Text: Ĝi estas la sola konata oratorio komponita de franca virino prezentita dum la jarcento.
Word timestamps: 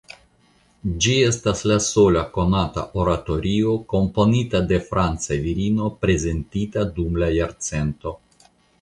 Ĝi 1.05 1.11
estas 1.25 1.61
la 1.71 1.77
sola 1.87 2.23
konata 2.39 2.87
oratorio 3.03 3.75
komponita 3.95 4.65
de 4.73 4.83
franca 4.89 5.41
virino 5.47 5.95
prezentita 6.03 6.91
dum 7.01 7.25
la 7.25 7.33
jarcento. 7.41 8.21